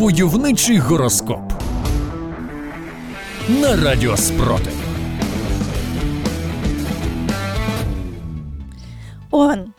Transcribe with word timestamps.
Войовничий 0.00 0.78
гороскоп 0.78 1.52
на 3.48 3.76
радіо 3.76 4.16
Спротив. 4.16 4.72
Овен. 9.30 9.69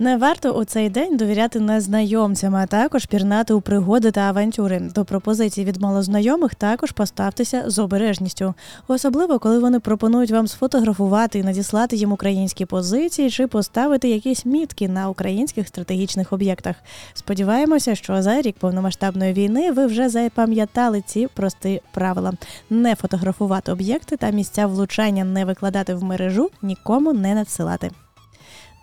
Не 0.00 0.16
варто 0.16 0.50
у 0.50 0.64
цей 0.64 0.90
день 0.90 1.16
довіряти 1.16 1.60
незнайомцям, 1.60 2.56
а 2.56 2.66
також 2.66 3.06
пірнати 3.06 3.54
у 3.54 3.60
пригоди 3.60 4.10
та 4.10 4.20
авантюри. 4.20 4.80
До 4.80 5.04
пропозицій 5.04 5.64
від 5.64 5.80
малознайомих 5.80 6.54
також 6.54 6.92
поставтеся 6.92 7.64
з 7.66 7.78
обережністю, 7.78 8.54
особливо 8.88 9.38
коли 9.38 9.58
вони 9.58 9.80
пропонують 9.80 10.30
вам 10.30 10.48
сфотографувати 10.48 11.38
і 11.38 11.42
надіслати 11.42 11.96
їм 11.96 12.12
українські 12.12 12.66
позиції 12.66 13.30
чи 13.30 13.46
поставити 13.46 14.08
якісь 14.08 14.46
мітки 14.46 14.88
на 14.88 15.08
українських 15.08 15.68
стратегічних 15.68 16.32
об'єктах. 16.32 16.76
Сподіваємося, 17.14 17.94
що 17.94 18.22
за 18.22 18.42
рік 18.42 18.56
повномасштабної 18.58 19.32
війни 19.32 19.72
ви 19.72 19.86
вже 19.86 20.08
запам'ятали 20.08 21.02
ці 21.06 21.28
прості 21.34 21.82
правила: 21.92 22.32
не 22.70 22.94
фотографувати 22.94 23.72
об'єкти 23.72 24.16
та 24.16 24.30
місця 24.30 24.66
влучання, 24.66 25.24
не 25.24 25.44
викладати 25.44 25.94
в 25.94 26.04
мережу, 26.04 26.50
нікому 26.62 27.12
не 27.12 27.34
надсилати. 27.34 27.90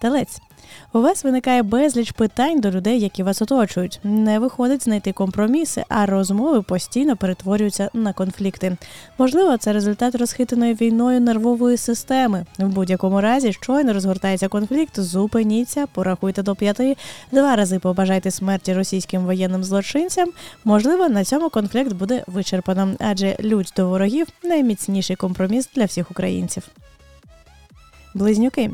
Телець. 0.01 0.46
У 0.93 1.01
вас 1.01 1.23
виникає 1.23 1.63
безліч 1.63 2.11
питань 2.11 2.59
до 2.59 2.71
людей, 2.71 2.99
які 2.99 3.23
вас 3.23 3.41
оточують. 3.41 3.99
Не 4.03 4.39
виходить 4.39 4.83
знайти 4.83 5.11
компроміси, 5.13 5.83
а 5.89 6.05
розмови 6.05 6.61
постійно 6.61 7.15
перетворюються 7.15 7.89
на 7.93 8.13
конфлікти. 8.13 8.77
Можливо, 9.17 9.57
це 9.57 9.73
результат 9.73 10.15
розхитаної 10.15 10.73
війною 10.73 11.21
нервової 11.21 11.77
системи. 11.77 12.45
В 12.59 12.67
будь-якому 12.67 13.21
разі, 13.21 13.53
щойно 13.53 13.93
розгортається 13.93 14.47
конфлікт, 14.47 14.99
зупиніться, 14.99 15.87
порахуйте 15.87 16.43
до 16.43 16.55
п'яти, 16.55 16.97
два 17.31 17.55
рази 17.55 17.79
побажайте 17.79 18.31
смерті 18.31 18.73
російським 18.73 19.25
воєнним 19.25 19.63
злочинцям. 19.63 20.29
Можливо, 20.65 21.09
на 21.09 21.23
цьому 21.23 21.49
конфлікт 21.49 21.93
буде 21.93 22.23
вичерпано, 22.27 22.95
адже 22.99 23.37
лють 23.41 23.73
до 23.77 23.89
ворогів 23.89 24.27
найміцніший 24.43 25.15
компроміс 25.15 25.69
для 25.75 25.85
всіх 25.85 26.11
українців. 26.11 26.63
Близнюки. 28.13 28.71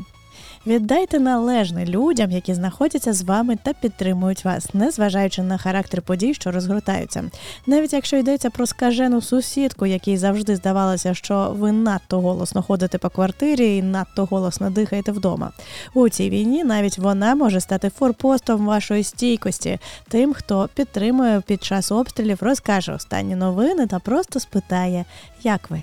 Віддайте 0.66 1.18
належне 1.18 1.84
людям, 1.84 2.30
які 2.30 2.54
знаходяться 2.54 3.12
з 3.12 3.22
вами 3.22 3.58
та 3.62 3.72
підтримують 3.72 4.44
вас, 4.44 4.74
незважаючи 4.74 5.42
на 5.42 5.58
характер 5.58 6.02
подій, 6.02 6.34
що 6.34 6.50
розгортаються. 6.50 7.24
Навіть 7.66 7.92
якщо 7.92 8.16
йдеться 8.16 8.50
про 8.50 8.66
скажену 8.66 9.20
сусідку, 9.20 9.86
якій 9.86 10.16
завжди 10.16 10.56
здавалося, 10.56 11.14
що 11.14 11.54
ви 11.58 11.72
надто 11.72 12.20
голосно 12.20 12.62
ходите 12.62 12.98
по 12.98 13.10
квартирі 13.10 13.76
і 13.76 13.82
надто 13.82 14.24
голосно 14.24 14.70
дихаєте 14.70 15.12
вдома. 15.12 15.50
У 15.94 16.08
цій 16.08 16.30
війні 16.30 16.64
навіть 16.64 16.98
вона 16.98 17.34
може 17.34 17.60
стати 17.60 17.90
форпостом 17.90 18.66
вашої 18.66 19.04
стійкості, 19.04 19.78
тим, 20.08 20.34
хто 20.34 20.68
підтримує 20.74 21.40
під 21.40 21.64
час 21.64 21.92
обстрілів, 21.92 22.38
розкаже 22.40 22.92
останні 22.92 23.36
новини 23.36 23.86
та 23.86 23.98
просто 23.98 24.40
спитає, 24.40 25.04
як 25.42 25.70
ви. 25.70 25.82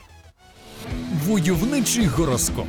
Войовничий 1.27 2.05
гороскоп. 2.05 2.67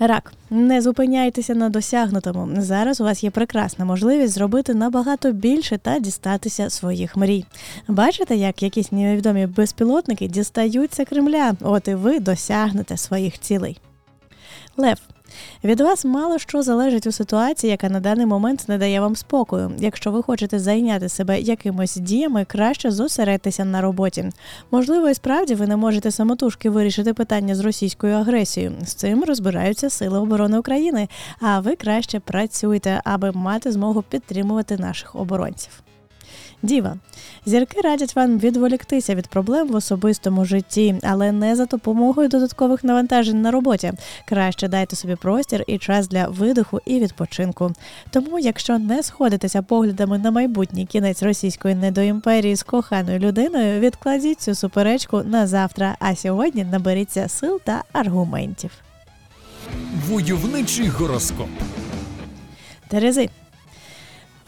Рак, 0.00 0.32
не 0.50 0.82
зупиняйтеся 0.82 1.54
на 1.54 1.68
досягнутому. 1.68 2.62
Зараз 2.62 3.00
у 3.00 3.04
вас 3.04 3.24
є 3.24 3.30
прекрасна 3.30 3.84
можливість 3.84 4.34
зробити 4.34 4.74
набагато 4.74 5.32
більше 5.32 5.78
та 5.78 5.98
дістатися 5.98 6.70
своїх 6.70 7.16
мрій. 7.16 7.44
Бачите, 7.88 8.36
як 8.36 8.62
якісь 8.62 8.92
невідомі 8.92 9.46
безпілотники 9.46 10.28
дістаються 10.28 11.04
Кремля? 11.04 11.54
От 11.60 11.88
і 11.88 11.94
ви 11.94 12.20
досягнете 12.20 12.96
своїх 12.96 13.38
цілей. 13.38 13.80
Лев. 14.76 14.98
Від 15.64 15.80
вас 15.80 16.04
мало 16.04 16.38
що 16.38 16.62
залежить 16.62 17.06
у 17.06 17.12
ситуації, 17.12 17.70
яка 17.70 17.88
на 17.88 18.00
даний 18.00 18.26
момент 18.26 18.64
не 18.68 18.78
дає 18.78 19.00
вам 19.00 19.16
спокою. 19.16 19.72
Якщо 19.78 20.10
ви 20.10 20.22
хочете 20.22 20.58
зайняти 20.58 21.08
себе 21.08 21.40
якимось 21.40 21.96
діями, 21.96 22.44
краще 22.44 22.90
зосередьтеся 22.90 23.64
на 23.64 23.80
роботі. 23.80 24.30
Можливо, 24.70 25.08
і 25.08 25.14
справді 25.14 25.54
ви 25.54 25.66
не 25.66 25.76
можете 25.76 26.10
самотужки 26.10 26.70
вирішити 26.70 27.14
питання 27.14 27.54
з 27.54 27.60
російською 27.60 28.14
агресією. 28.14 28.72
З 28.82 28.94
цим 28.94 29.24
розбираються 29.24 29.90
Сили 29.90 30.18
оборони 30.18 30.58
України. 30.58 31.08
А 31.40 31.60
ви 31.60 31.76
краще 31.76 32.20
працюйте, 32.20 33.00
аби 33.04 33.32
мати 33.32 33.72
змогу 33.72 34.02
підтримувати 34.02 34.76
наших 34.76 35.14
оборонців. 35.16 35.82
Діва, 36.62 36.96
зірки 37.46 37.80
радять 37.80 38.16
вам 38.16 38.38
відволіктися 38.38 39.14
від 39.14 39.26
проблем 39.26 39.68
в 39.68 39.74
особистому 39.74 40.44
житті, 40.44 40.94
але 41.02 41.32
не 41.32 41.56
за 41.56 41.66
допомогою 41.66 42.28
додаткових 42.28 42.84
навантажень 42.84 43.42
на 43.42 43.50
роботі. 43.50 43.92
Краще 44.24 44.68
дайте 44.68 44.96
собі 44.96 45.16
простір 45.16 45.64
і 45.66 45.78
час 45.78 46.08
для 46.08 46.28
видиху 46.28 46.80
і 46.84 47.00
відпочинку. 47.00 47.72
Тому, 48.10 48.38
якщо 48.38 48.78
не 48.78 49.02
сходитеся 49.02 49.62
поглядами 49.62 50.18
на 50.18 50.30
майбутній 50.30 50.86
кінець 50.86 51.22
російської 51.22 51.74
недоімперії 51.74 52.56
з 52.56 52.62
коханою 52.62 53.18
людиною, 53.18 53.80
відкладіть 53.80 54.40
цю 54.40 54.54
суперечку 54.54 55.22
на 55.22 55.46
завтра. 55.46 55.96
А 55.98 56.16
сьогодні 56.16 56.64
наберіться 56.64 57.28
сил 57.28 57.60
та 57.64 57.84
аргументів. 57.92 58.70
Войовничий 60.08 60.88
гороскоп. 60.88 61.48
Терези. 62.88 63.28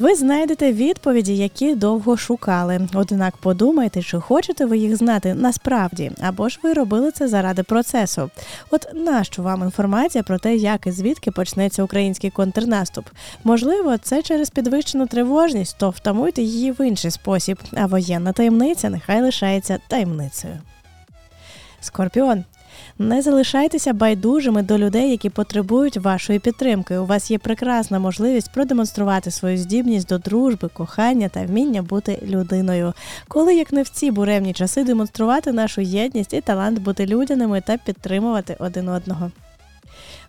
Ви 0.01 0.15
знайдете 0.15 0.73
відповіді, 0.73 1.37
які 1.37 1.75
довго 1.75 2.17
шукали. 2.17 2.89
Однак 2.95 3.37
подумайте, 3.37 4.03
чи 4.03 4.21
хочете 4.21 4.67
ви 4.67 4.79
їх 4.79 4.97
знати 4.97 5.35
насправді, 5.35 6.13
або 6.21 6.49
ж 6.49 6.59
ви 6.63 6.73
робили 6.73 7.11
це 7.11 7.29
заради 7.29 7.63
процесу. 7.63 8.31
От 8.71 8.87
нащо 8.95 9.43
вам 9.43 9.63
інформація 9.63 10.25
про 10.25 10.39
те, 10.39 10.57
як 10.57 10.87
і 10.87 10.91
звідки 10.91 11.31
почнеться 11.31 11.83
український 11.83 12.31
контрнаступ? 12.31 13.07
Можливо, 13.45 13.99
це 13.99 14.23
через 14.23 14.51
підвищену 14.51 15.07
тривожність, 15.07 15.79
то 15.79 15.91
втамуйте 15.91 16.43
її 16.43 16.73
в 16.73 16.87
інший 16.87 17.11
спосіб. 17.11 17.59
А 17.77 17.87
воєнна 17.87 18.33
таємниця 18.33 18.91
нехай 18.91 19.23
лишається 19.23 19.79
таємницею. 19.89 20.59
Скорпіон. 21.81 22.45
Не 22.99 23.23
залишайтеся 23.23 23.93
байдужими 23.93 24.63
до 24.63 24.79
людей, 24.79 25.11
які 25.11 25.31
потребують 25.31 25.97
вашої 25.97 26.39
підтримки. 26.39 26.99
У 26.99 27.07
вас 27.07 27.31
є 27.31 27.39
прекрасна 27.39 27.99
можливість 27.99 28.53
продемонструвати 28.53 29.31
свою 29.31 29.59
здібність 29.59 30.09
до 30.09 30.19
дружби, 30.19 30.69
кохання 30.69 31.29
та 31.29 31.45
вміння 31.45 31.83
бути 31.83 32.19
людиною. 32.27 32.93
Коли 33.29 33.55
як 33.55 33.73
не 33.73 33.83
в 33.83 33.89
ці 33.89 34.11
буремні 34.11 34.53
часи 34.53 34.85
демонструвати 34.85 35.53
нашу 35.53 35.81
єдність 35.81 36.33
і 36.33 36.41
талант 36.41 36.79
бути 36.79 37.07
людяними 37.07 37.61
та 37.61 37.77
підтримувати 37.77 38.57
один 38.59 38.89
одного. 38.89 39.31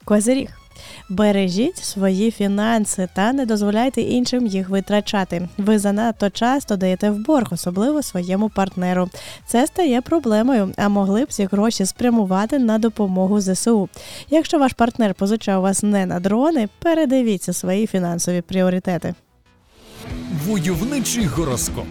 Козиріг. 0.06 0.61
Бережіть 1.10 1.78
свої 1.78 2.32
фінанси 2.32 3.10
та 3.16 3.34
не 3.34 3.46
дозволяйте 3.46 4.02
іншим 4.02 4.48
їх 4.48 4.70
витрачати. 4.70 5.50
Ви 5.58 5.80
занадто 5.80 6.30
часто 6.30 6.76
даєте 6.76 7.10
в 7.10 7.26
борг, 7.26 7.48
особливо 7.52 8.04
своєму 8.04 8.50
партнеру. 8.50 9.10
Це 9.46 9.68
стає 9.68 10.02
проблемою, 10.02 10.74
а 10.78 10.90
могли 10.90 11.26
б 11.26 11.34
ці 11.34 11.46
гроші 11.46 11.86
спрямувати 11.86 12.60
на 12.60 12.78
допомогу 12.78 13.42
ЗСУ. 13.42 13.90
Якщо 14.30 14.60
ваш 14.60 14.74
партнер 14.74 15.14
позичав 15.14 15.62
вас 15.62 15.84
не 15.84 16.06
на 16.06 16.20
дрони, 16.20 16.70
передивіться 16.80 17.54
свої 17.54 17.88
фінансові 17.88 18.42
пріоритети. 18.42 19.14
Войовничий 20.48 21.26
гороскоп. 21.26 21.88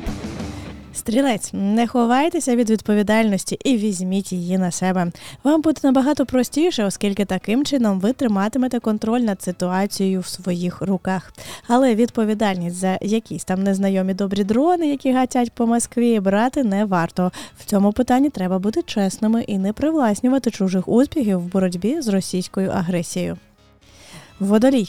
Стрілець, 0.95 1.51
не 1.53 1.87
ховайтеся 1.87 2.57
від 2.57 2.71
відповідальності 2.71 3.59
і 3.65 3.77
візьміть 3.77 4.33
її 4.33 4.59
на 4.59 4.71
себе. 4.71 5.13
Вам 5.45 5.61
буде 5.61 5.81
набагато 5.83 6.27
простіше, 6.27 6.85
оскільки 6.85 7.25
таким 7.25 7.65
чином 7.65 8.01
ви 8.01 8.13
триматимете 8.13 8.81
контроль 8.81 9.21
над 9.21 9.43
ситуацією 9.43 10.21
в 10.21 10.27
своїх 10.27 10.83
руках. 10.83 11.33
Але 11.69 11.95
відповідальність 11.95 12.77
за 12.77 12.99
якісь 13.01 13.45
там 13.45 13.63
незнайомі 13.63 14.15
добрі 14.15 14.45
дрони, 14.45 14.89
які 14.89 15.13
гатять 15.13 15.53
по 15.53 15.67
Москві, 15.67 16.21
брати 16.21 16.65
не 16.65 16.85
варто. 16.85 17.33
В 17.59 17.65
цьому 17.65 17.93
питанні 17.93 18.31
треба 18.31 18.59
бути 18.59 18.83
чесними 18.83 19.43
і 19.43 19.59
не 19.59 19.73
привласнювати 19.73 20.51
чужих 20.51 20.89
успіхів 20.89 21.39
в 21.39 21.53
боротьбі 21.53 22.01
з 22.01 22.09
російською 22.09 22.71
агресією. 22.71 23.39
Водолій. 24.41 24.89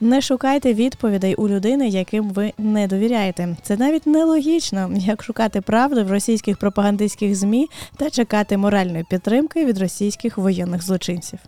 Не 0.00 0.20
шукайте 0.20 0.74
відповідей 0.74 1.34
у 1.34 1.48
людини, 1.48 1.88
яким 1.88 2.30
ви 2.30 2.52
не 2.58 2.86
довіряєте. 2.86 3.56
Це 3.62 3.76
навіть 3.76 4.06
нелогічно, 4.06 4.90
як 4.94 5.22
шукати 5.22 5.60
правду 5.60 6.04
в 6.04 6.10
російських 6.10 6.56
пропагандистських 6.56 7.34
змі 7.34 7.68
та 7.96 8.10
чекати 8.10 8.56
моральної 8.56 9.04
підтримки 9.10 9.64
від 9.64 9.78
російських 9.78 10.38
воєнних 10.38 10.82
злочинців. 10.82 11.38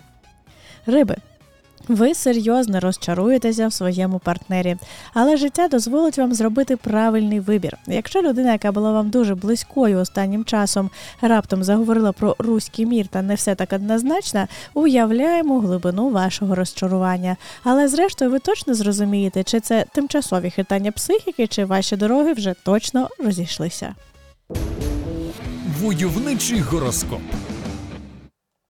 Риби. 0.87 1.17
Ви 1.89 2.15
серйозно 2.15 2.81
розчаруєтеся 2.81 3.69
в 3.69 3.73
своєму 3.73 4.19
партнері, 4.19 4.77
але 5.15 5.37
життя 5.37 5.69
дозволить 5.69 6.19
вам 6.19 6.35
зробити 6.35 6.77
правильний 6.77 7.41
вибір. 7.41 7.79
Якщо 7.87 8.23
людина, 8.23 8.53
яка 8.53 8.73
була 8.73 8.93
вам 8.93 9.11
дуже 9.11 9.35
близькою 9.35 9.99
останнім 9.99 10.45
часом, 10.45 10.91
раптом 11.21 11.65
заговорила 11.65 12.13
про 12.13 12.37
руський 12.39 12.87
мір 12.87 13.07
та 13.07 13.23
не 13.23 13.35
все 13.35 13.55
так 13.55 13.73
однозначно, 13.73 14.47
уявляємо 14.75 15.61
глибину 15.61 16.11
вашого 16.11 16.55
розчарування. 16.55 17.37
Але 17.63 17.89
зрештою 17.89 18.31
ви 18.31 18.39
точно 18.39 18.75
зрозумієте, 18.75 19.43
чи 19.45 19.61
це 19.61 19.85
тимчасові 19.93 20.51
хитання 20.51 20.93
психіки, 20.93 21.47
чи 21.47 21.65
ваші 21.65 21.97
дороги 21.97 22.33
вже 22.33 22.55
точно 22.65 23.09
розійшлися. 23.19 23.95
Войовничий 25.81 26.61
гороскоп. 26.61 27.21